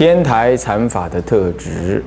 [0.00, 2.02] 天台禅法的特质，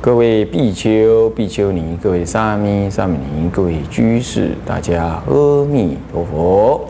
[0.00, 6.88] 各位比丘、比丘尼，各位沙弥、沙弥尼，各位居士，大家阿弥陀佛。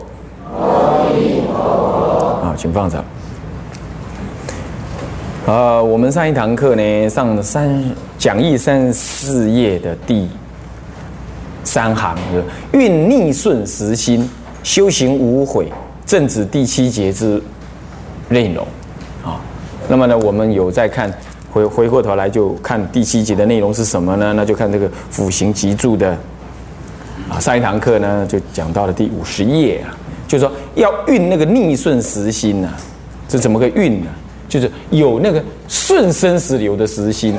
[0.55, 2.39] 阿弥陀佛。
[2.43, 3.03] 好，请放掌。
[5.47, 7.83] 呃，我们上一堂课呢，上了三
[8.19, 10.29] 讲义三四页的第
[11.63, 12.43] 三行的
[12.77, 14.29] “运逆顺时心，
[14.61, 15.71] 修行无悔”，
[16.05, 17.41] 正指第七节之
[18.29, 18.63] 内容。
[19.89, 21.11] 那么呢，我们有在看
[21.51, 24.33] 回回过头来就看第七节的内容是什么呢？
[24.33, 26.09] 那就看这个辅行集注的
[27.29, 27.39] 啊。
[27.39, 29.95] 上一堂课呢，就讲到了第五十页啊，
[30.27, 32.69] 就是说要运那个逆顺时心呐，
[33.27, 34.07] 这怎么个运呢？
[34.49, 37.35] 就是有那个顺生死流的时心，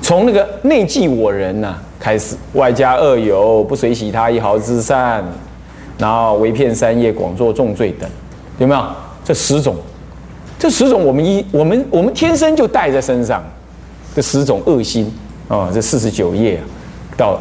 [0.00, 5.24] 从那个内忌我人呐开始，外加恶友，不随喜他一毫之善，
[5.96, 8.08] 然后为骗三业，广作重罪等，
[8.58, 8.84] 有没有？
[9.24, 9.76] 这十种，
[10.64, 13.44] 这十种我们一我们我们天生就带在身上，
[14.16, 15.12] 这十种恶心
[15.48, 16.58] 哦，这四十九页
[17.18, 17.38] 到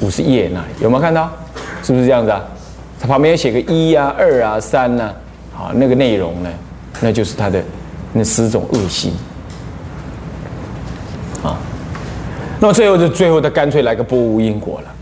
[0.00, 1.30] 五十页那里有没有看到？
[1.84, 2.42] 是不是这样子啊？
[2.98, 5.14] 它旁边有写个一啊、二啊、三呐，
[5.52, 6.50] 好，那个内容呢，
[7.00, 7.62] 那就是它的。
[8.12, 9.12] 那十种恶心
[11.44, 11.56] 啊，
[12.58, 14.92] 那么最后就最后他干脆来个波无因果了。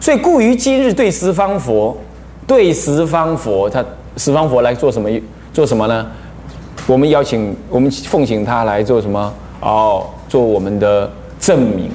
[0.00, 1.96] 所以故于今日对十方佛，
[2.44, 3.84] 对十方佛，他
[4.16, 5.08] 十方佛来做什么？
[5.52, 6.06] 做什么呢？
[6.90, 9.32] 我们邀请，我们奉请他来做什么？
[9.60, 11.88] 哦，做我们的证明。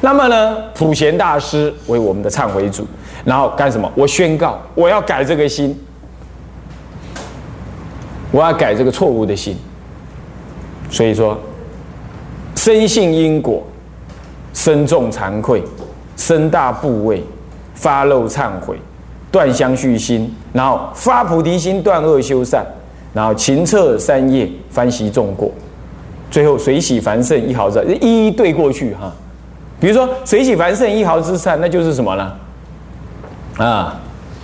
[0.00, 2.84] 那么呢，普贤大师为我们的忏悔主，
[3.24, 3.88] 然后干什么？
[3.94, 5.80] 我宣告，我要改这个心。
[8.32, 9.56] 我要改这个错误的心，
[10.90, 11.38] 所以说，
[12.56, 13.62] 深信因果，
[14.52, 15.62] 深重惭愧，
[16.16, 17.22] 深大部位，
[17.76, 18.76] 发漏忏悔，
[19.30, 22.66] 断相续心，然后发菩提心，断恶修善，
[23.16, 25.50] 然后勤策三业，翻习众过，
[26.30, 29.10] 最后水洗凡圣一毫之一一对过去哈。
[29.80, 32.32] 比如说水洗凡圣一毫之善，那就是什么呢？
[33.56, 33.98] 啊，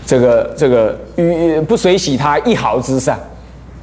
[0.07, 3.21] 这个这个与不水洗他一毫之善。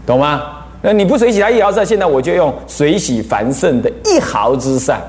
[0.07, 0.41] 懂吗？
[0.81, 4.99] 那你不水洗他一毫善，现在我就用水洗凡圣的一毫之善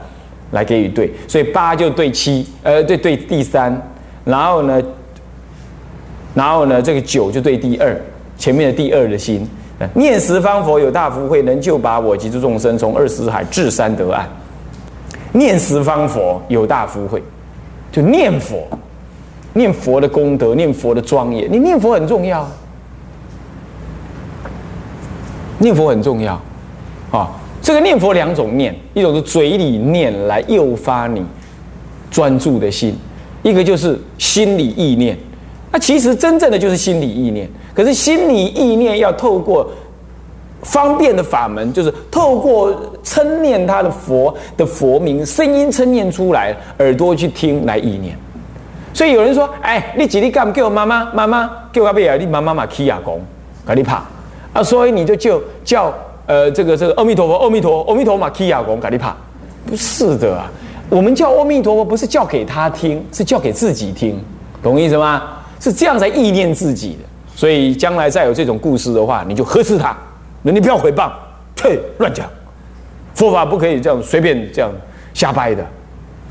[0.50, 3.80] 来给予对，所以八就对七，呃，对对第三，
[4.26, 4.82] 然后呢，
[6.34, 7.98] 然后呢，这个九就对第二，
[8.36, 9.48] 前面的第二的心，
[9.94, 14.28] 念十方佛有大福慧，能救拔我及诸众生从二十海至三得岸。
[15.32, 17.22] 念十方佛有大福慧，
[17.92, 18.66] 就念佛，
[19.52, 22.48] 念佛的功德，念佛的庄严，你念佛很重要。
[25.58, 26.40] 念佛很重要，
[27.10, 27.30] 啊，
[27.60, 31.22] 这个念佛两种念，一种是嘴里念来诱发你
[32.10, 32.96] 专注的心，
[33.42, 35.16] 一个就是心理意念。
[35.72, 39.70] 那其实真正的就是心理意念，可是心理意念要透过
[40.62, 48.16] 方便的法门，就是透过称念他的佛的佛名声音称念出来，耳朵去听来意念。
[48.92, 53.20] 所以有人说：“哎，你几力干叫妈妈妈妈叫阿贝尔，你妈妈嘛起哑公，
[53.64, 54.02] 给你怕。”
[54.52, 55.94] 啊，所以你就就叫
[56.26, 59.14] 呃这个这个阿弥陀佛，阿弥陀，阿弥陀嘛，基亚公，嘎利帕，
[59.64, 60.50] 不是的啊，
[60.88, 64.20] 我们叫阿弥陀佛不是叫给他听，是叫给自己听，
[64.60, 65.22] 懂意思吗？
[65.60, 66.98] 是这样才意念自己的。
[67.36, 69.96] 所以将来再有这种故事的话，你就呵斥他，
[70.42, 71.12] 那你不要诽谤，
[71.54, 72.28] 呸，乱讲，
[73.14, 74.70] 佛法不可以这样随便这样
[75.14, 75.64] 瞎掰的。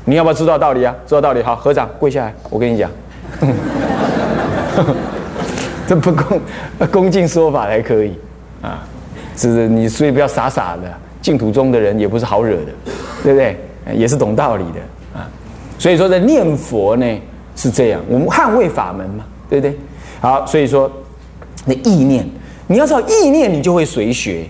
[0.04, 0.94] 你要不要知道道理啊？
[1.06, 2.90] 知道道理，好，合掌跪下来，我跟你讲。
[5.86, 6.40] 这不恭
[6.92, 8.16] 恭敬说法才可以
[8.62, 8.86] 啊！
[9.36, 10.82] 是你所以不要傻傻的，
[11.20, 12.72] 净土中的人也不是好惹的，
[13.24, 13.56] 对不对？
[13.92, 15.28] 也是懂道理的啊！
[15.78, 17.20] 所以说，在念佛呢
[17.60, 19.76] 是这样，我们捍卫法门嘛，对不对？
[20.20, 20.90] 好，所以说
[21.66, 22.26] 那意念，
[22.66, 24.48] 你要知道意念，你就会随学；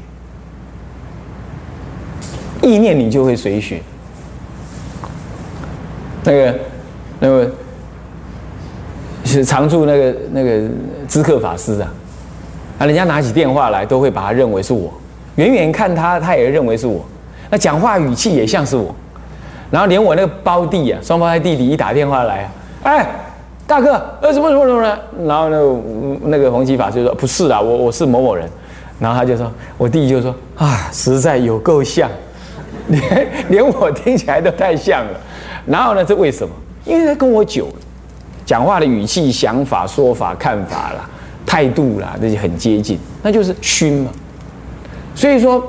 [2.62, 3.80] 意念，你就会随学。
[6.22, 6.54] 那个，
[7.18, 7.50] 那个。
[9.22, 10.68] 是常住那个那个
[11.06, 11.92] 知客法师啊，
[12.80, 14.92] 啊，人家拿起电话来都会把他认为是我，
[15.36, 17.04] 远远看他他也认为是我，
[17.48, 18.92] 那讲话语气也像是我，
[19.70, 23.06] 然后连我那个胞弟啊，双胞胎弟弟一打电话来啊，哎，
[23.66, 28.48] 大哥，呃，什么什么什么人，然后呢那个弘基法师说不是啊，我我是某某人，
[28.98, 32.10] 然后他就说，我弟弟就说啊，实在有够像，
[32.88, 35.20] 连连我听起来都太像了。
[35.66, 36.54] 然后呢，这为什么？
[36.84, 37.74] 因为他跟我久了，
[38.46, 41.08] 讲话的语气、想法、说法、看法啦、
[41.44, 44.10] 态度啦，这些很接近，那就是熏嘛。
[45.14, 45.62] 所以说，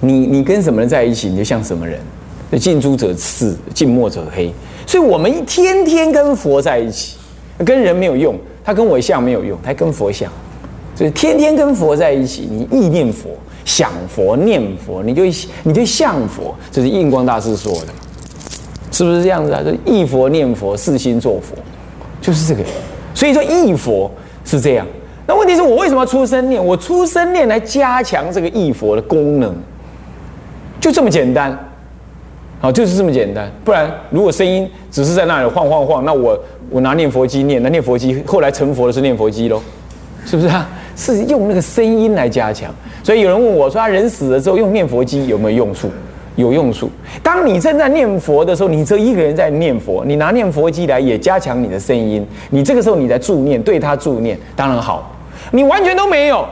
[0.00, 2.00] 你你跟什么人在一起，你就像什么人。
[2.58, 4.52] 近朱者赤，近墨者黑。
[4.90, 7.16] 所以我们一天天跟佛在一起，
[7.64, 8.34] 跟人没有用，
[8.64, 10.28] 他跟我像没有用，他跟佛像。
[10.96, 13.28] 所以天天跟佛在一起，你意念佛、
[13.64, 15.22] 想佛、念佛，你就
[15.62, 16.52] 你就像佛。
[16.72, 17.86] 这是印光大师说的，
[18.90, 19.62] 是不是这样子啊？
[19.62, 21.54] 就忆佛念佛，四心做佛，
[22.20, 22.68] 就是这个。
[23.14, 24.10] 所以说忆佛
[24.44, 24.84] 是这样。
[25.24, 26.66] 那问题是我为什么要出生念？
[26.66, 29.54] 我出生念来加强这个忆佛的功能，
[30.80, 31.56] 就这么简单。
[32.60, 33.50] 好，就是这么简单。
[33.64, 39.62] 不然，如果声音只是在那里晃晃晃，那我我拿念佛机念，那念佛机后来成佛的是念佛机喽，
[40.26, 40.68] 是不是啊？
[40.94, 42.70] 是用那个声音来加强。
[43.02, 45.90] 所以有人问我说，他人死了之后用念佛机有没有用处？
[46.36, 46.90] 有用处。
[47.22, 52.26] 当你正在念佛的时候，你这一个人在念佛，你拿念佛机来也加强你的声音。
[52.50, 55.10] 你这个时候你在助念，对他助念，当然好。
[55.50, 56.46] 你完全都没有，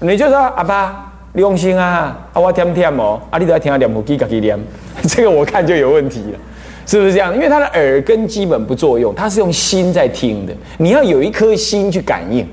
[0.00, 4.58] 你就说阿爸你用心啊，啊我听听哦，啊你都要听念佛机，自己念。
[5.08, 6.38] 这个我看就有问题了，
[6.86, 7.34] 是不是这样？
[7.34, 10.52] 因为他的耳根基本不作用，他是用心在听的。
[10.78, 12.46] 你要有一颗心去感应，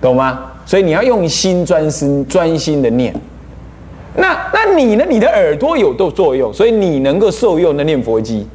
[0.00, 0.40] 懂吗？
[0.66, 3.14] 所以你要用心专心专心的念。
[4.16, 5.04] 那那你呢？
[5.08, 8.46] 你的耳朵有都作用，所以你能够受用的念佛机，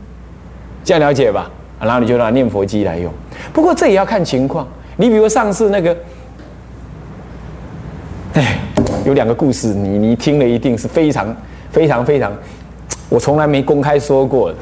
[0.84, 1.50] 这样了解吧？
[1.80, 3.12] 然后你就拿念佛机来用。
[3.52, 4.68] 不过这也要看情况。
[4.98, 5.98] 你比如上次那个，
[8.34, 8.60] 哎，
[9.06, 11.36] 有两个故事，你你听了一定是非常
[11.72, 12.32] 非常非常。
[13.16, 14.58] 我从来没公开说过的，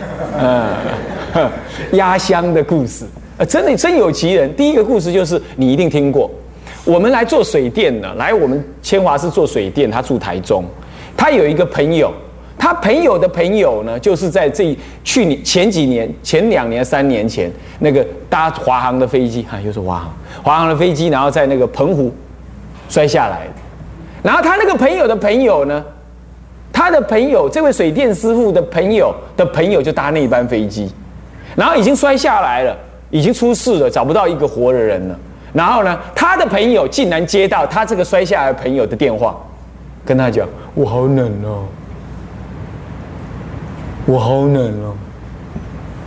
[1.34, 1.50] 嗯，
[1.94, 3.04] 压箱的故事，
[3.36, 4.56] 呃，真的真有其人。
[4.56, 6.30] 第一个故事就是你一定听过，
[6.86, 10.64] 我们来做水电的，来我们千华是做水电，他住台中，
[11.18, 12.14] 他有一个朋友，
[12.56, 20.14] 他朋友的朋友呢，就是在这去年前几年前两年三年前那个搭华航的飞机，哈，又是华航，
[20.44, 22.14] 华航的飞机，然后在那个澎湖
[22.88, 23.48] 摔下来，
[24.22, 25.84] 然后他那个朋友的朋友呢？
[26.74, 30.92] 他的朋友，这位水电师傅的朋友的朋友就搭那一班飞机，
[31.56, 32.76] 然后已经摔下来了，
[33.12, 35.18] 已经出事了，找不到一个活的人了。
[35.54, 39.38] 然后呢，他的朋友竟然接到他这个摔下来朋友的电话，
[40.04, 41.64] 跟他讲：“我好冷哦，
[44.08, 44.96] 我好冷哦。”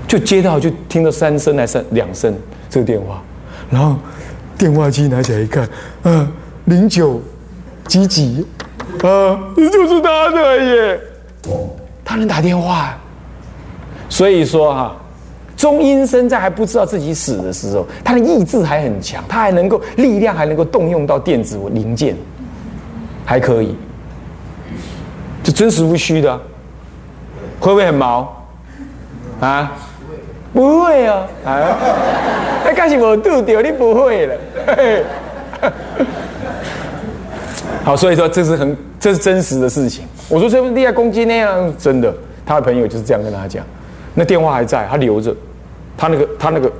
[0.08, 2.36] 就接到，就听到三声还是两声
[2.68, 3.22] 这个电话，
[3.70, 3.96] 然后
[4.58, 5.68] 电话机拿起来一看，
[6.02, 6.28] 啊，
[6.64, 7.22] 零九
[7.86, 8.44] 几几。
[9.02, 11.00] 啊，就是他的耶！
[12.04, 12.96] 他能打电话，
[14.08, 14.96] 所以说哈，
[15.56, 22.16] 钟阴生在还不知道自己死的时候，他的意志还很强，他还能够力量还能够动用到电子零件，
[23.24, 23.76] 还可以，
[25.42, 26.34] 这真实不虚的，
[27.60, 28.46] 会不会很毛？
[29.40, 29.72] 啊？
[30.52, 31.26] 不会啊！
[31.44, 31.76] 啊？
[32.64, 34.34] 那开始我度掉，你不会了。
[37.86, 40.04] 好，所以说这是很这是真实的事情。
[40.28, 42.12] 我说这不厉害攻击那样真的，
[42.44, 43.64] 他的朋友就是这样跟他讲。
[44.14, 45.32] 那电话还在，他留着，
[45.96, 46.72] 他那个他那个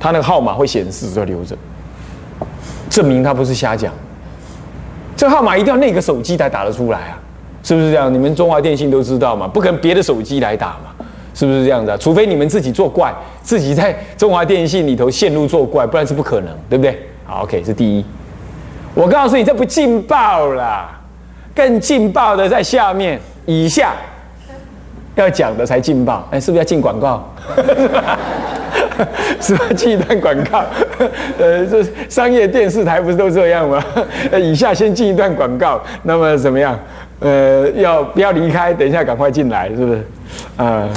[0.00, 1.56] 他那个号码会显示，就留着，
[2.90, 3.92] 证明他不是瞎讲。
[5.16, 7.20] 这号码一定要那个手机才打得出来啊，
[7.62, 8.12] 是不是这样？
[8.12, 11.96] 你们中华电信都知道嘛，不可能别的手机来打嘛，是不是这样子？
[12.00, 16.98] 除非你们自己作怪，自己在中华电信里头线路作怪，不然是不可能，对不对？
[17.24, 18.04] 好，OK，是第一。
[18.94, 20.90] 我告诉你，这不劲爆啦！
[21.54, 23.94] 更劲爆的在下面，以下
[25.14, 26.26] 要讲的才劲爆。
[26.30, 27.26] 哎，是不是要进广告？
[29.40, 29.64] 是吧？
[29.74, 30.64] 进一段广告。
[31.38, 33.82] 呃，这商业电视台不是都这样吗？
[34.30, 35.80] 呃，以下先进一段广告。
[36.02, 36.78] 那么怎么样？
[37.20, 38.74] 呃，要不要离开？
[38.74, 40.06] 等一下赶快进来，是不是？
[40.56, 40.88] 啊，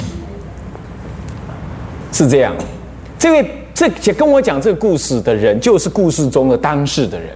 [2.11, 2.53] 是这样。
[3.17, 7.29] 这位这跟我讲这个故事的人，就是故事中的当事的人。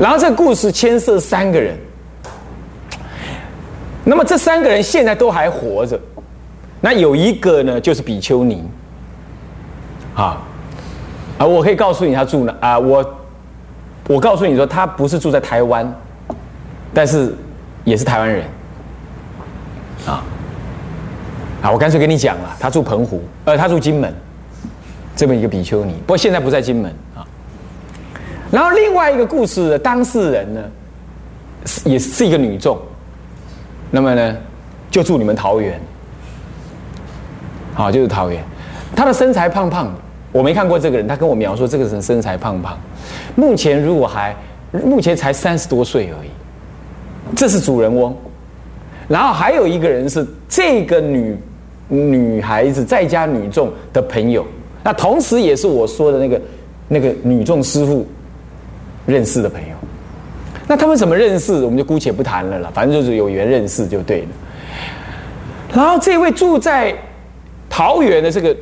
[0.00, 1.76] 然后这个故事牵涉三个人，
[4.02, 6.00] 那么这三个人现在都还活着，
[6.80, 8.64] 那有一个呢就是比丘尼，
[10.14, 10.40] 啊，
[11.36, 13.18] 啊，我可以告诉你他住哪啊，我
[14.08, 15.94] 我告诉你说他不是住在台湾，
[16.94, 17.34] 但是
[17.84, 18.44] 也是台湾人，
[20.06, 20.24] 啊，
[21.60, 24.14] 啊，我干脆跟你讲了，他住澎湖，呃，他住金门，
[25.14, 26.90] 这么一个比丘尼，不过现在不在金门。
[28.50, 30.60] 然后另外一个故事的当事人呢，
[31.84, 32.76] 也是一个女众，
[33.92, 34.36] 那么呢，
[34.90, 35.80] 就住你们桃园，
[37.74, 38.42] 好，就是桃园，
[38.96, 39.92] 她的身材胖胖的，
[40.32, 42.76] 我没看过这个人，她跟我描述这个人身材胖胖，
[43.36, 44.34] 目前如果还
[44.84, 46.30] 目前才三十多岁而已。
[47.36, 48.12] 这是主人翁，
[49.06, 51.36] 然后还有一个人是这个女
[51.88, 54.44] 女孩子在家女众的朋友，
[54.82, 56.40] 那同时也是我说的那个
[56.88, 58.04] 那个女众师傅。
[59.10, 59.74] 认识的朋友。
[60.66, 64.28] 那他们怎么认识，我们就姑且不谈了了，反正就是有缘认识就对了。
[65.74, 66.94] 然后这位住在
[67.68, 68.56] 桃园的这个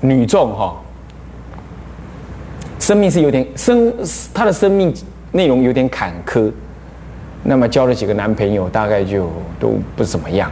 [0.00, 0.76] 女众哈，
[2.78, 3.92] 生命是有点生，
[4.32, 4.94] 她的生命
[5.30, 6.50] 内容有点坎坷。
[7.42, 9.30] 那么交了几个男朋友，大概就
[9.60, 10.50] 都不怎么样。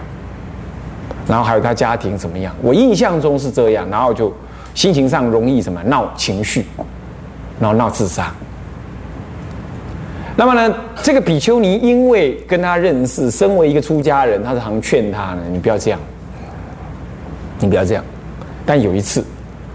[1.27, 2.55] 然后还有她家庭怎么样？
[2.63, 3.89] 我印象中是这样。
[3.91, 4.33] 然后就
[4.75, 6.67] 心情上容易什么闹情绪，
[7.59, 8.35] 然后闹自杀。
[10.39, 15.99] 那么呢，这个比丘尼因为跟他认识，身为一个出家人，他常劝他呢：“你不要这样，
[17.59, 18.05] 你不要这样。”
[18.67, 19.25] 但有一次，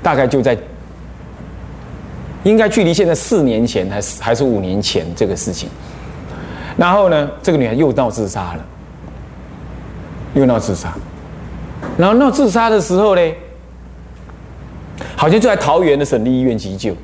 [0.04, 0.56] 大概就在
[2.44, 5.68] 应该距离现在四年前还是还是五年前这个事情。
[6.78, 8.66] 然后呢，这个女孩又闹自杀了，
[10.36, 10.94] 又闹自杀。
[11.98, 13.22] 然后闹自杀的时候呢，
[15.16, 16.96] 好像就在桃园的省立医院急救。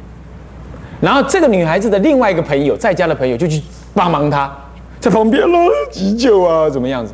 [0.99, 3.61] 然后这个女孩子的另外一个朋友，在家的朋友就去
[3.93, 4.51] 帮忙她，
[4.99, 5.57] 在旁边了
[5.91, 7.13] 急救啊，怎么样子？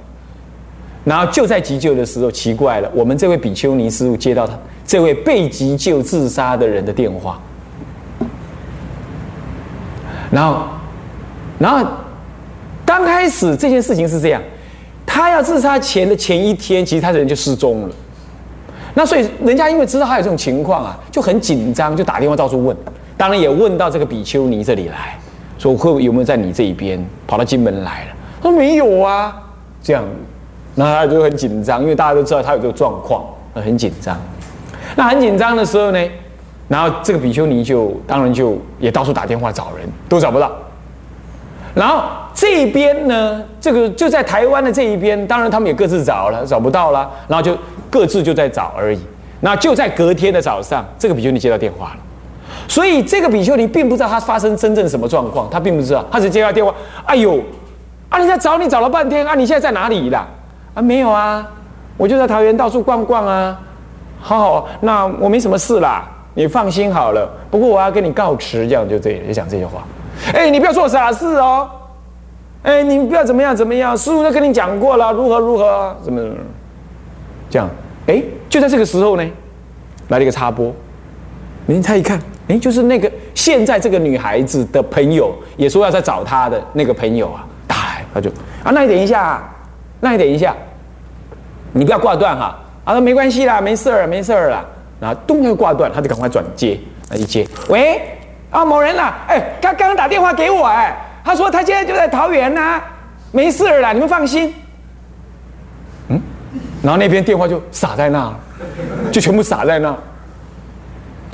[1.04, 7.38] 然后就在急救的时候，奇怪了，我们这位比丘尼师傅接到他这位被急救自杀的人的电话，
[10.32, 10.64] 然后，
[11.60, 11.86] 然后
[12.86, 14.42] 刚开始这件事情是这样，
[15.06, 17.96] 他要自杀前的前一天，其实他的人就失踪了。
[18.94, 22.74] 那所以人家因为知道他有这种情况啊，就很紧张，就打电话到处问。
[23.24, 25.18] 当然也问到这个比丘尼这里来
[25.58, 28.12] 说，会不会有没有在你这一边跑到金门来了？
[28.42, 29.34] 他说没有啊，
[29.82, 30.04] 这样，
[30.76, 33.24] 那他就很紧张，因为大家都知道他有这个状况，
[33.56, 34.20] 很紧张。
[34.98, 36.10] 那很紧张的时候呢，
[36.68, 40.52] 然后这个比丘尼就当然就也到处打电话找人，都找不到。
[41.74, 42.04] 然后
[42.34, 47.58] 这一边呢，这个就在台湾的这一边，当然他们也各自找了，找不到了，然后就
[47.90, 49.00] 各自就在找而已。
[49.40, 51.98] 那就在隔天的早上，这个比丘尼接到电话了。
[52.68, 56.74] 所以这个比丘尼并不知道他发生真正什么状况，他并不知道，他只接到电话，
[57.06, 57.40] 哎呦，
[58.10, 60.28] 啊，人家找你找了半天啊，你现在在哪里啦？
[60.74, 61.48] 啊，没有啊，
[61.98, 63.60] 我就在桃园到处逛逛啊。
[64.20, 67.30] 好好，那我没什么事啦，你放心好了。
[67.52, 69.84] 不过我要跟你告辞，这样就对，就讲这些话。
[70.34, 71.70] 哎，你不要做傻事哦。
[72.64, 76.22] 哎，你不要怎么样怎么样，师傅都跟你讲过了，如何如何，怎么
[77.50, 77.70] 这样？
[78.08, 79.32] 哎，就在这个时候呢，
[80.08, 80.74] 来了一个插播，
[81.66, 82.18] 明天他一看。
[82.48, 88.30] 哎，就是那个现在这个女孩子的朋友也说要在找她的那个朋友啊，打来他就
[88.64, 89.50] 啊，那你等一下，啊
[90.02, 90.54] 那你等一下，
[91.72, 92.60] 你不要挂断哈。
[92.84, 94.66] 啊，没关系啦，没事儿，没事儿啦。
[95.00, 96.78] 然后咚就挂断，他就赶快转接，
[97.10, 98.02] 那一接，喂，
[98.52, 102.82] 啊某人啦，哎，他刚刚打电话给我，哎，他说他现在就在桃园呐，
[103.32, 104.54] 没事儿啦，你们放心。
[106.10, 106.22] 嗯，
[106.82, 108.34] 然后那边电话就傻在那，
[109.10, 109.96] 就全部傻在那，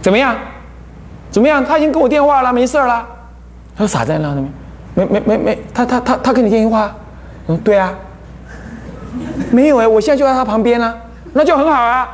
[0.03, 0.35] 怎么样？
[1.31, 1.63] 怎么样？
[1.63, 3.07] 他已经给我电话了，没事了。
[3.75, 4.33] 他说傻在那，
[4.95, 6.93] 没没没没，他他他他给你电话？
[7.47, 7.93] 嗯，对啊。
[9.51, 10.95] 没有哎，我现在就在他旁边啊，
[11.33, 12.07] 那就很好啊。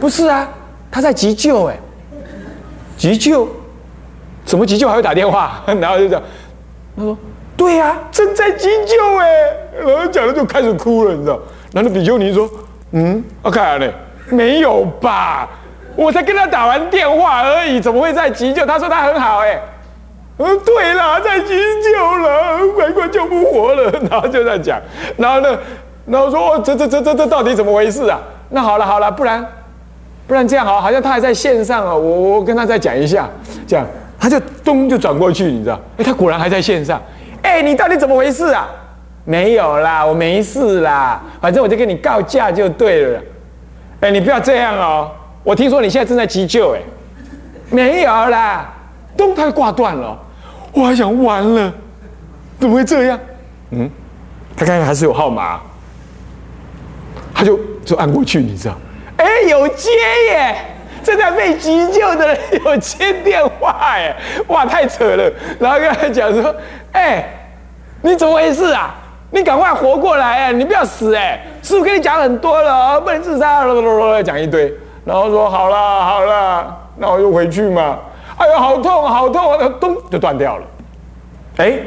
[0.00, 0.48] 不是啊，
[0.90, 1.76] 他在急救哎，
[2.96, 3.48] 急救？
[4.44, 5.62] 怎么急救还会打电话？
[5.66, 6.20] 然后就讲，
[6.96, 7.16] 他说
[7.56, 9.28] 对呀，正在急救哎。
[9.84, 11.38] 然后讲了就开始哭了，你知道？
[11.72, 12.48] 然后比丘尼说，
[12.90, 13.90] 嗯，我看呢，
[14.28, 15.48] 没有吧？
[15.96, 18.64] 我才跟他打完电话而已，怎么会在急救？
[18.64, 19.60] 他说他很好，哎，
[20.38, 24.80] 嗯，对了，在急救了，快快救不活了，然后就在讲，
[25.16, 25.58] 然后呢，
[26.06, 28.18] 然后说哦这这这这这到底怎么回事啊？
[28.50, 29.46] 那好了好了，不然
[30.26, 33.28] 不然这样好，好像他还在线上哦，我我跟他再讲一下，
[33.66, 33.86] 这样
[34.18, 35.78] 他就咚就转过去，你知道？
[35.98, 37.00] 哎，他果然还在线上，
[37.42, 38.68] 哎，你到底怎么回事啊？
[39.24, 43.20] 没有啦，我没事啦，反正我就跟你告假就对了，
[44.00, 45.10] 哎，你不要这样哦。
[45.42, 46.80] 我听说你现在正在急救，哎，
[47.70, 48.72] 没有啦，
[49.16, 50.16] 动态挂断了，
[50.72, 51.72] 我还想完了，
[52.60, 53.18] 怎么会这样？
[53.70, 53.90] 嗯，
[54.56, 55.60] 他刚刚还是有号码，
[57.34, 58.76] 他就就按过去，你知道？
[59.16, 59.90] 哎，有接
[60.30, 60.56] 耶，
[61.02, 65.32] 正在被急救的人有接电话，哎，哇，太扯了。
[65.58, 66.54] 然后跟他讲说，
[66.92, 67.24] 哎，
[68.00, 68.94] 你怎么回事啊？
[69.30, 73.64] 你赶快活过来，哎，你不要死，哎，师傅跟你讲很多了，不能自杀，
[74.22, 74.72] 讲一堆。
[75.04, 77.98] 然后说好了好了，那我就回去嘛。
[78.36, 79.72] 哎呦，好痛好痛！
[79.80, 80.64] 咚就断掉了。
[81.58, 81.78] 哎，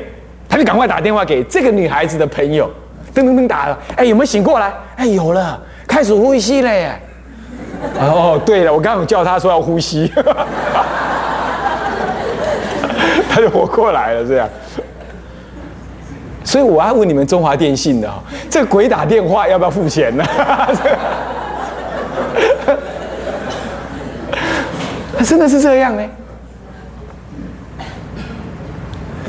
[0.48, 2.70] 他就赶快打电话给这个女孩子的朋友，
[3.14, 3.78] 噔噔噔打了。
[3.96, 4.74] 哎，有没有醒过来？
[4.98, 7.00] 哎，有了，开始呼吸了耶。
[8.00, 10.12] 哦，对了，我刚刚叫他说要呼吸。
[13.30, 14.48] 他就活过来了，这样。
[16.44, 18.10] 所以我要问你们中华电信的，
[18.50, 20.24] 这鬼打电话要不要付钱呢？
[25.26, 26.04] 真的是这样呢？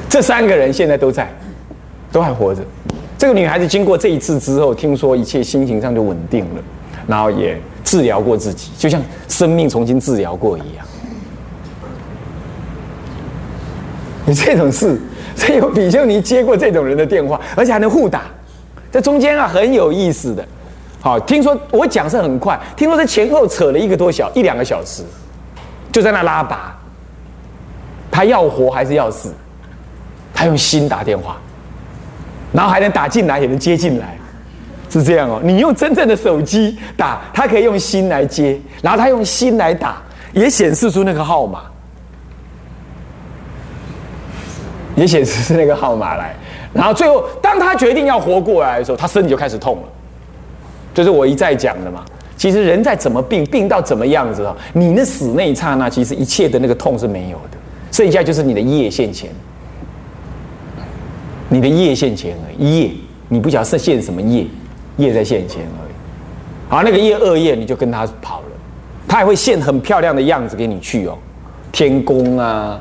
[0.09, 1.29] 这三个人现在都在，
[2.13, 2.63] 都还活着。
[3.19, 6.63] 这个女孩子经过这一次之后，听说一切心情上就稳定了，
[7.07, 10.87] 然后也治疗过自己，就像生命重新治疗过一样。
[14.25, 15.01] 你这种事。
[15.39, 18.23] 这有比丘尼接过这种人的电话，而且还能互打，
[18.91, 20.43] 这中间啊很有意思的。
[20.99, 25.03] 好，听说我讲是很快，听说这前后扯了一个多小一两个小时，
[25.97, 26.77] 就在那拉拔。
[28.11, 29.33] 他要活还是要死？
[30.35, 31.39] 他用心打电话，
[32.53, 34.15] 然后还能打进来也能接进来，
[34.91, 35.41] 是这样哦。
[35.43, 39.97] 你用真正的手机打，他可以用心来接，然后他用心来打，
[40.35, 41.63] 也显示出那个号码。
[44.97, 46.35] 也显示是那个号码来，
[46.75, 49.83] 然后最后当他决定要活过来的时候，他身体就开始痛了。
[50.93, 52.05] 就是我一再讲的嘛。
[52.47, 54.57] 其实人在怎么病，病到怎么样子啊？
[54.73, 57.59] 你那死那一刹那，其实一切的那个痛是没有的，
[57.91, 59.29] 剩下就是你的业现前，
[61.49, 62.83] 你的业现前而已。
[62.83, 62.91] 业，
[63.29, 64.47] 你不晓得是现什么业，
[64.97, 65.93] 业在现前而已。
[66.69, 68.47] 好，那个业恶业，你就跟他跑了，
[69.09, 71.19] 他还会现很漂亮的样子给你去哦，
[71.73, 72.81] 天宫啊。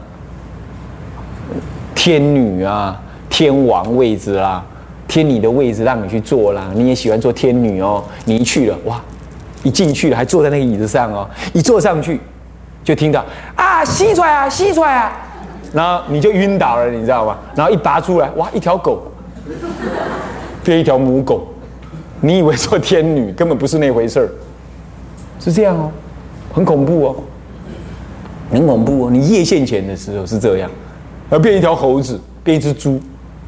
[1.95, 4.63] 天女啊，天王位置啦，
[5.07, 6.69] 天女的位置让你去坐啦。
[6.75, 8.03] 你也喜欢做天女哦。
[8.25, 9.01] 你一去了，哇，
[9.65, 11.29] 一进去还坐在那个椅子上哦。
[11.51, 12.21] 一坐上去，
[12.83, 15.11] 就听到啊吸出来啊吸出来啊，
[15.73, 17.37] 然后你就晕倒了，你知道吗？
[17.55, 19.11] 然后一拔出来，哇，一条狗，
[20.63, 21.47] 变一条母狗。
[22.21, 24.29] 你以为做天女根本不是那回事儿，
[25.39, 25.91] 是这样哦，
[26.53, 27.15] 很恐怖哦，
[28.51, 29.11] 很恐怖哦。
[29.11, 30.71] 你夜现前的时候是这样。
[31.29, 32.99] 而变一条猴子，变一只猪，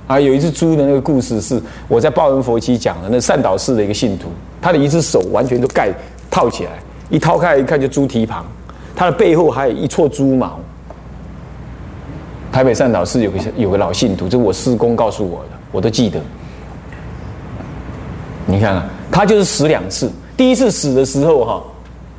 [0.07, 3.09] 啊，有一只猪的那个故事是我在报恩佛期讲的。
[3.09, 4.29] 那善导寺的一个信徒，
[4.61, 5.91] 他的一只手完全都盖
[6.29, 6.71] 套起来，
[7.09, 8.45] 一掏开一看就猪蹄膀，
[8.95, 10.59] 它的背后还有一撮猪毛。
[12.51, 16.19] 台北善导寺有个有个老信徒，这我师公告诉我的，我都记得。
[18.45, 21.63] 你看啊，他就是死两次，第一次死的时候哈，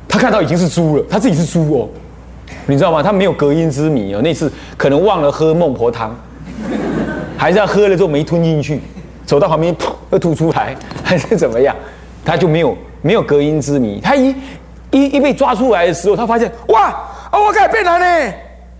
[0.07, 1.89] 他看到已经是猪了，他自己是猪哦。
[2.67, 3.01] 你知道吗？
[3.03, 4.21] 他没有隔音之谜哦。
[4.21, 6.15] 那次可能忘了喝孟婆汤，
[7.35, 8.79] 还是要喝了之后没吞进去，
[9.25, 11.75] 走到旁边噗又吐出来， 还是怎么样？
[12.23, 13.99] 他就没有没有隔音之谜。
[14.01, 14.33] 他一
[14.91, 16.87] 一一被抓出来的时候，他发现哇
[17.31, 18.33] 啊，我改变了呢，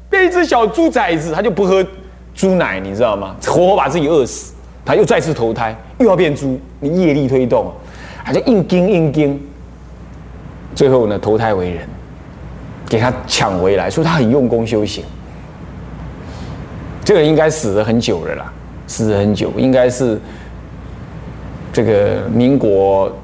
[0.09, 1.85] 变一只小猪崽子，他就不喝
[2.33, 3.35] 猪奶，你知道吗？
[3.45, 4.53] 活活把自己饿死。
[4.85, 7.71] 他又再次投胎，又要变猪，你业力推动，
[8.25, 9.39] 他就硬盯硬盯，
[10.73, 11.87] 最后呢投胎为人。
[12.87, 15.03] 给他抢回来，说他很用功修行。
[17.05, 18.51] 这个人应该死了很久了啦，
[18.87, 20.19] 死了很久，应该是
[21.71, 23.15] 这个民国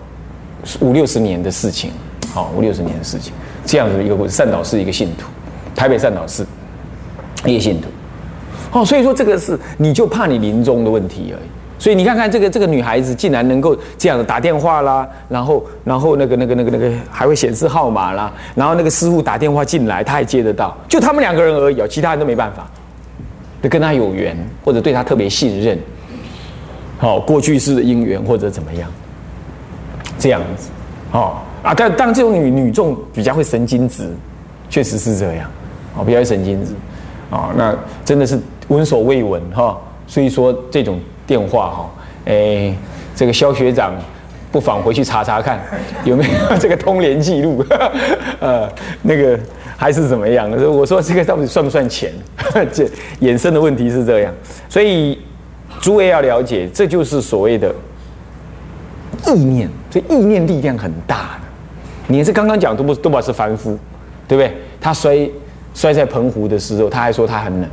[0.82, 1.92] 五六十年的事情，
[2.34, 3.34] 好五六十年的事情，
[3.66, 4.32] 这样子一个故事。
[4.32, 5.28] 善导寺一个信徒，
[5.76, 6.46] 台北善导寺
[7.46, 7.88] 一个信徒，
[8.72, 11.48] 哦，所以说这个是你就怕你临终的问题而已。
[11.78, 22.66] 所以你看看这个这个女孩子竟然能够这样子打电话啦，然后然后那个那个那个那个还会显示号码啦，然后那个师傅打电话进来，她还接得到，就他们两个人而已哦，其他人都没办法，
[23.62, 25.78] 就跟他有缘或者对他特别信任，
[26.98, 28.90] 好过去式的姻缘或者怎么样，
[30.18, 30.70] 这样子，
[31.12, 34.10] 哦啊，但但这种女女众比较会神经质，
[34.70, 35.50] 确实是这样，
[35.98, 36.74] 哦比较神经质，
[37.30, 41.00] 啊那真的是闻所未闻哈，所以说这种。
[41.28, 41.92] 电话哈，
[42.26, 42.72] 哎，
[43.16, 43.96] 这个肖学长，
[44.52, 45.60] 不妨回去查查看，
[46.06, 47.66] 有没有这个通联记录，
[48.40, 48.70] 呃，
[49.02, 49.40] 那个
[49.76, 50.48] 还是怎么样？
[50.52, 52.14] 我说这个到底算不算钱？
[52.72, 52.88] 这
[53.22, 54.32] 衍生的问题是这样，
[54.70, 55.18] 所以
[55.82, 57.74] 诸位要了解，这就是所谓的
[59.26, 61.48] 意念，这意念力量很大的。
[62.08, 63.80] 你是刚刚讲都不都不是凡夫，
[64.28, 64.54] 对不对？
[64.82, 65.18] 他摔
[65.74, 67.70] 摔在澎湖的时候，他还说他很冷，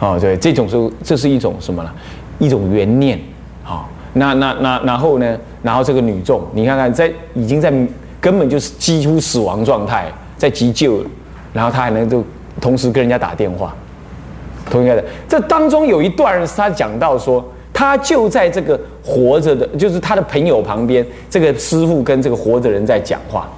[0.00, 1.90] 哦，对，这种是这是一种什么呢？
[2.38, 3.18] 一种缘念，
[3.62, 5.38] 好，那那那然后呢？
[5.62, 7.72] 然后这个女众，你看看，在已经在
[8.20, 11.02] 根本就是几乎死亡状态，在急救，
[11.54, 12.22] 然后他还能够
[12.60, 13.74] 同时跟人家打电话，
[14.70, 15.02] 同样的。
[15.26, 23.48] 这当中有一段是他讲到说，他就在这个活着的，就是他的朋友旁边，这个师傅跟这个活着人在讲话，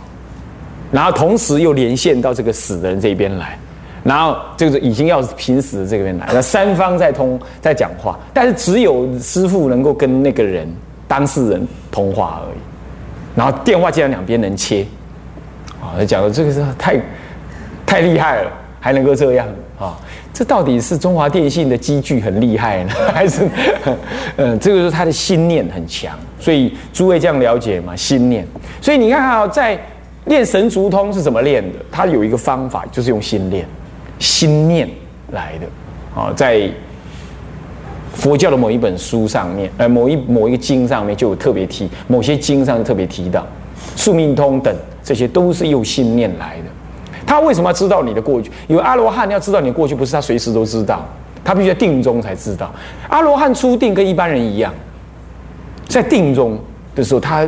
[0.91, 3.59] 然后同时又连线到这个死的人这边来。
[4.05, 10.65] 然后就是已经要濒死的这边来，那三方在通在讲话，但是只有师傅能够跟那个人
[11.09, 12.59] 当事人通话而已。
[13.35, 14.87] 然后电话竟然两边能切，
[15.83, 17.01] 啊，讲的这个是太
[17.85, 19.45] 太厉害了，还能够这样，
[19.79, 19.99] 啊。
[20.33, 23.49] 这到底是中华电信的机具很厉害呢， 还是
[24.37, 26.15] 嗯，这个是他的心念很强？
[26.39, 27.97] 所以诸位这样了解吗？
[27.97, 28.47] 心念。
[28.81, 29.81] 所以你看啊，在
[30.27, 31.79] 练神足通是怎么练的？
[31.91, 33.67] 他有一个方法，就是用心练，
[34.19, 34.89] 心念
[35.33, 36.21] 来的。
[36.21, 36.71] 啊，在
[38.13, 43.47] 佛教的某一本书上面，呃，某一某一个经上面就有特别提，某些经上特别提到，
[43.95, 46.65] 宿命通等这些都是用心念来的。
[47.27, 48.51] 他为什么要知道你的过去？
[48.69, 51.05] 因为阿罗汉要知道你的过去，不是他随时都知道，
[51.45, 52.73] 他必须在定中才知道。
[53.09, 54.73] 阿罗汉初定跟一般人一样，
[55.89, 56.59] 在定中
[56.95, 57.47] 的时候，他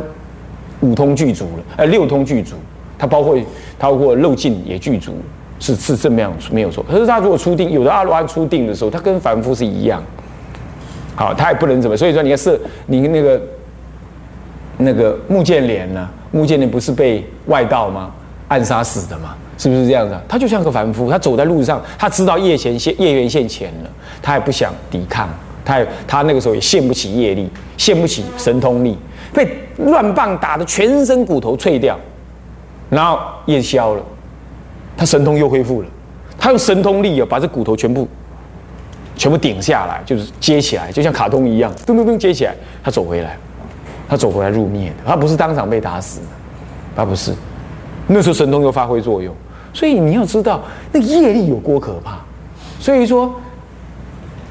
[0.81, 2.55] 五通具足了，呃，六通具足，
[2.97, 3.37] 他包括
[3.77, 5.13] 他包括漏尽也具足，
[5.59, 6.85] 是是这么样没有错。
[6.89, 10.03] 可是他如果初定，有的阿罗汉初定的时候，他跟凡夫是一样，
[11.15, 11.95] 好，他也不能怎么。
[11.95, 13.41] 所以说，你看是，你那个
[14.77, 16.09] 那个穆建连呢？
[16.31, 18.11] 穆建连不是被外道吗？
[18.49, 19.35] 暗杀死的吗？
[19.59, 20.17] 是不是这样子？
[20.25, 23.89] 他就像个凡夫，他走在路上，他知道业前现业缘现前了，
[24.21, 25.27] 他也不想抵抗，
[25.65, 28.97] 他也他那个时候也献不起业力，献不起神通力，
[29.33, 29.45] 被
[29.79, 31.99] 乱棒打的全身骨头脆掉，
[32.89, 34.01] 然后业消了，
[34.95, 35.87] 他神通又恢复了，
[36.37, 38.07] 他用神通力啊把这骨头全部
[39.17, 43.37] 全部顶下来，就是接起来，就像卡通一样，噔噔噔接起来，他走回来，
[44.07, 46.21] 他走回来入灭的，他不是当场被打死，
[46.95, 47.33] 他不是，
[48.07, 49.35] 那时候神通又发挥作用。
[49.73, 52.19] 所以你要知道，那业力有多可怕。
[52.79, 53.33] 所以说，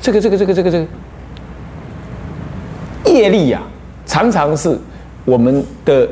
[0.00, 0.86] 这个这个这个这个这个
[3.06, 3.62] 业力呀，
[4.06, 4.78] 常常是
[5.24, 6.08] 我们的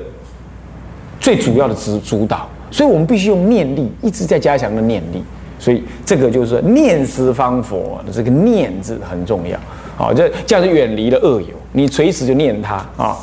[1.20, 2.48] 最主要的主主导。
[2.70, 5.22] 所以我们必须用念力，一直在加强的念力。
[5.58, 9.58] 所以这个就是，念十方佛的这个念字很重要。
[9.96, 11.48] 好，这这样就远离了恶友。
[11.72, 13.16] 你随时就念它啊。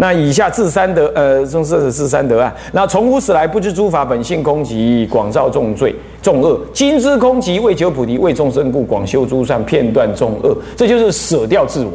[0.00, 2.50] 那以下自三德，呃，这是自三德啊。
[2.72, 6.58] 那从无始来不知诸法本性空寂，广造众罪众恶。
[6.72, 10.56] 今知空寂，为求菩提，为众生故，广修诸善，片段众恶。
[10.74, 11.92] 这就是舍掉自我，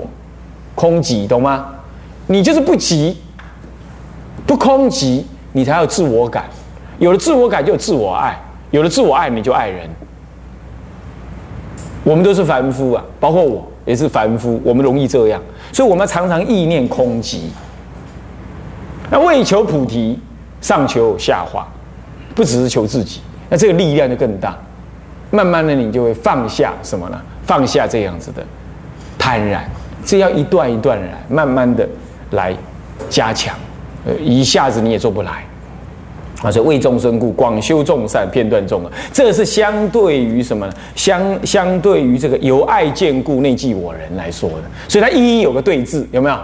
[0.75, 1.65] 空寂，懂吗？
[2.27, 3.17] 你就是不急，
[4.45, 6.45] 不空寂，你才有自我感。
[6.99, 8.39] 有了自我感，就有自我爱。
[8.69, 9.89] 有了自我爱，你就爱人。
[12.03, 15.41] 我们都是凡夫啊，包括我也是凡夫，我们容易这样，
[15.71, 17.39] 所以我们常常意念空寂。
[19.15, 20.19] 那为求菩提，
[20.59, 21.65] 上求下化，
[22.35, 24.57] 不只是求自己，那这个力量就更大。
[25.31, 27.21] 慢慢的，你就会放下什么呢？
[27.43, 28.45] 放下这样子的
[29.17, 29.59] 贪婪，
[30.03, 31.87] 这要一段一段来，慢慢的
[32.31, 32.53] 来
[33.07, 33.55] 加强。
[34.05, 35.45] 呃，一下子你也做不来。
[36.41, 38.91] 啊，所以为众生故，广修众善，片段众恶。
[39.13, 40.73] 这是相对于什么呢？
[40.93, 44.63] 相相对于这个由爱见故，内记我人来说的。
[44.89, 46.37] 所以它一一有个对字，有没有？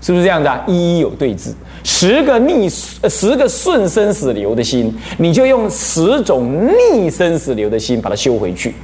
[0.00, 0.62] 是不是这样的啊？
[0.66, 1.54] 一一有对字。
[1.84, 8.74] 十个逆十个顺生死流的心，你就用十种逆生死流的心把它修回去。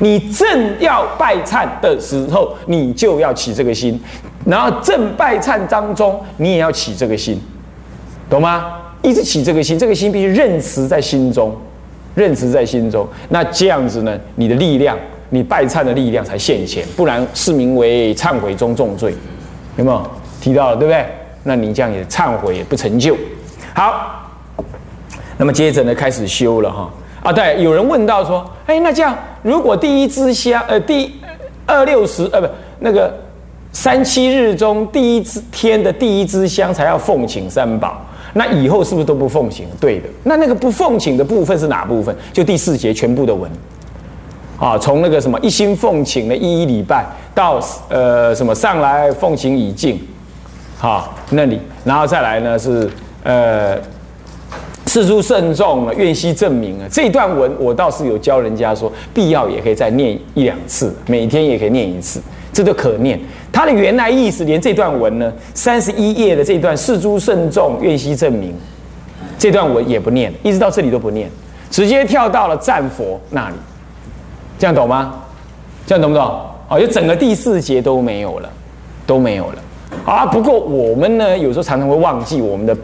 [0.00, 3.98] 你正要拜忏的时候，你就要起这个心；
[4.44, 7.40] 然后正拜忏当中，你也要起这个心，
[8.28, 8.74] 懂吗？
[9.02, 11.54] 一直起这个心，这个心必须认持在心中，
[12.14, 13.06] 认持在心中。
[13.28, 14.98] 那这样子呢，你的力量，
[15.30, 19.14] 你拜忏的力量才现前，不然是名为忏悔中重罪，
[19.76, 20.10] 有没有
[20.46, 20.76] 提到了？
[20.76, 21.04] 对不对？
[21.42, 23.16] 那你这样也忏悔也不成就。
[23.74, 24.30] 好，
[25.36, 26.88] 那么接着呢，开始修了哈。
[27.24, 31.12] 啊，对，有人问到说，哎，那这样如果第一支香，呃，第
[31.66, 33.12] 二六十，呃，不，那个
[33.72, 38.00] 三七日中第一支天的第一支香才要奉请三宝，
[38.34, 39.66] 那以后是不是都不奉请？
[39.80, 40.08] 对的。
[40.22, 42.14] 那那个不奉请的部分是哪部分？
[42.32, 43.50] 就第四节全部的文。
[44.60, 47.04] 啊，从那个什么一心奉请的一一礼拜
[47.34, 50.00] 到呃什么上来奉请已尽。
[50.78, 52.88] 好，那里，然后再来呢是，
[53.22, 53.78] 呃，
[54.84, 56.86] 四诸慎重，愿悉证明啊。
[56.92, 62.20] 这段文我倒是有教人家说，必要也可以再念一两次，每天也可以念一次，
[62.52, 63.18] 这都可念。
[63.50, 68.54] 它的原来意思，连这段文呢，三十一页的这段四诸慎重，愿悉证明，
[69.38, 71.30] 这段文也不念，一直到这里都不念，
[71.70, 73.56] 直接跳到了战佛那里，
[74.58, 75.14] 这样懂吗？
[75.86, 76.40] 这样懂不懂？
[76.68, 78.50] 哦，就整个第四节都没有了，
[79.06, 79.58] 都没有了。
[80.04, 82.76] 啊，不过我们呢，有时候常常会忘记我们的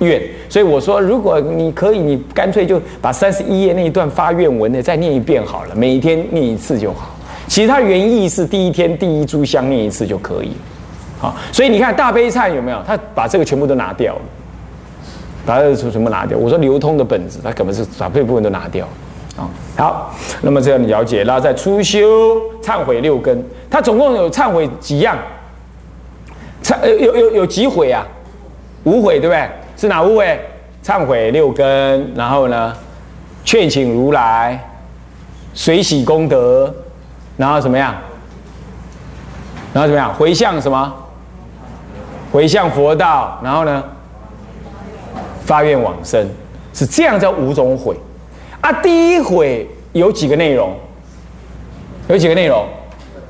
[0.00, 7.10] 愿，所以我说，如果你可以，你干脆就把三十一页那一段发愿文呢再念一遍好了，每天念一次就好。
[7.46, 10.52] 其实它原意是第一天第一炷香念一次就可以。
[11.18, 12.78] 好，所以你看大悲忏有没有？
[12.86, 14.20] 他把这个全部都拿掉了，
[15.46, 16.36] 把这个全部拿掉。
[16.36, 18.86] 我说流通的本子，他根本是把这部分都拿掉。
[19.36, 25.18] 啊，好，那么这样你了解，然后再初修忏悔六根，它总共有忏悔几样？
[26.64, 28.04] 忏有有有几悔啊？
[28.84, 29.48] 五悔对不对？
[29.76, 30.40] 是哪五悔？
[30.82, 32.74] 忏悔六根，然后呢，
[33.44, 34.58] 劝请如来，
[35.52, 36.74] 随喜功德，
[37.36, 37.94] 然后怎么样？
[39.72, 40.12] 然后怎么样？
[40.14, 40.94] 回向什么？
[42.32, 43.84] 回向佛道，然后呢？
[45.44, 46.26] 发愿往生，
[46.72, 47.94] 是这样叫五种悔。
[48.62, 50.74] 啊，第一悔有几个内容？
[52.08, 52.66] 有几个内容？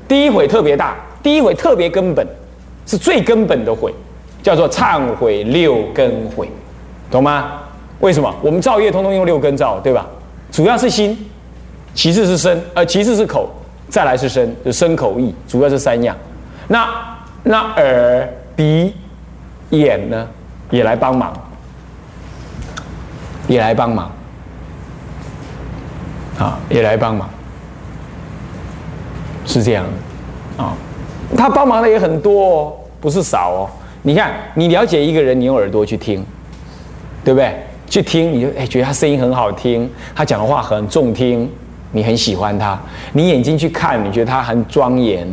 [0.07, 2.25] 第一悔特别大，第一悔特别根本，
[2.85, 3.93] 是最根本的悔，
[4.43, 6.49] 叫做忏悔六根悔，
[7.09, 7.53] 懂吗？
[7.99, 8.33] 为什么？
[8.41, 10.05] 我们造业通通用六根造，对吧？
[10.51, 11.17] 主要是心，
[11.93, 13.49] 其次是身，呃，其次是口，
[13.89, 16.15] 再来是身，就身口意，主要是三样。
[16.67, 16.87] 那
[17.43, 18.93] 那耳、鼻、
[19.69, 20.27] 眼呢，
[20.69, 21.33] 也来帮忙，
[23.47, 24.11] 也来帮忙，
[26.37, 27.29] 啊，也来帮忙，
[29.45, 29.85] 是这样
[30.57, 30.73] 啊。
[31.35, 33.69] 他帮忙的也很多哦，不是少哦。
[34.03, 36.25] 你看，你了解一个人，你用耳朵去听，
[37.23, 37.53] 对不对？
[37.87, 41.49] 去听，你就哎觉得他声音很好听，他讲的话很中听，
[41.91, 42.79] 你很喜欢他。
[43.13, 45.27] 你眼睛去看，你觉得他很庄严。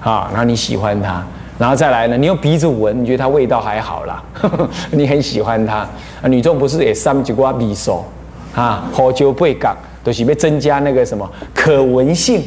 [0.00, 1.24] 啊，然后你喜欢他，
[1.56, 2.16] 然后再来呢？
[2.16, 4.20] 你用鼻子闻，你觉得它味道还好啦，
[4.90, 5.76] 你很喜欢它。
[5.76, 8.04] 啊，女众不是也三几瓜鼻手
[8.52, 9.56] 啊，好久不会，
[10.02, 12.42] 都是被增加那个什么可闻性，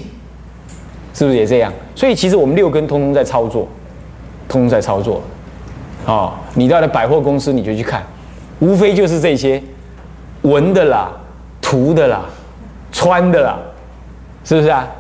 [1.16, 1.74] 是不是也这样？
[1.96, 3.68] 所以其实我们六根通通在操作，
[4.48, 5.20] 通通在操作。
[6.06, 8.04] 哦，你到了百货公司你就去看，
[8.60, 9.60] 无非就是这些
[10.44, 11.12] 闻的啦、
[11.62, 12.26] 涂的啦、
[12.92, 13.58] 穿的啦，
[14.44, 14.88] 是不是啊？